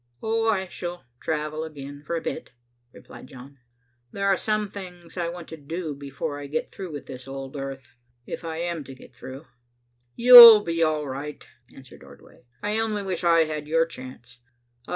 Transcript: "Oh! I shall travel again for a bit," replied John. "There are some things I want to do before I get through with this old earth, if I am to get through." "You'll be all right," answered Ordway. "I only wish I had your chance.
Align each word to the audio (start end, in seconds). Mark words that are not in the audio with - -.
"Oh! 0.23 0.49
I 0.49 0.67
shall 0.67 1.05
travel 1.19 1.63
again 1.63 2.01
for 2.03 2.15
a 2.15 2.23
bit," 2.23 2.49
replied 2.91 3.27
John. 3.27 3.59
"There 4.11 4.25
are 4.25 4.35
some 4.35 4.71
things 4.71 5.15
I 5.15 5.29
want 5.29 5.47
to 5.49 5.57
do 5.57 5.93
before 5.93 6.39
I 6.39 6.47
get 6.47 6.71
through 6.71 6.91
with 6.91 7.05
this 7.05 7.27
old 7.27 7.55
earth, 7.55 7.93
if 8.25 8.43
I 8.43 8.57
am 8.57 8.83
to 8.85 8.95
get 8.95 9.13
through." 9.13 9.45
"You'll 10.15 10.61
be 10.63 10.81
all 10.81 11.07
right," 11.07 11.45
answered 11.75 12.03
Ordway. 12.03 12.45
"I 12.63 12.79
only 12.79 13.03
wish 13.03 13.23
I 13.23 13.41
had 13.43 13.67
your 13.67 13.85
chance. 13.85 14.39